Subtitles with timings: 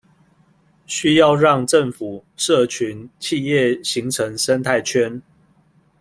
[0.87, 5.21] 需要讓政府、社群、企業形成生態圈